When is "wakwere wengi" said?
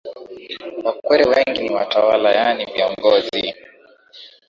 0.85-1.61